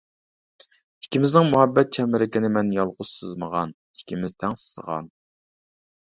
ئىككىمىزنىڭ 1.01 1.49
مۇھەببەت 1.49 1.91
چەمبىرىكىنى 1.97 2.49
مەن 2.55 2.71
يالغۇز 2.75 3.11
سىزمىغان، 3.17 3.73
ئىككىمىز 3.99 4.35
تەڭ 4.45 4.57
سىزغان. 4.63 5.11